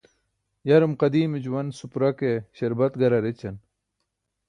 yarum 0.69 0.95
qadiime 1.03 1.43
juwan 1.47 1.71
supra 1.81 2.11
kaa 2.23 2.35
śarbat 2.61 3.01
garar 3.05 3.33
ećaan 3.33 3.65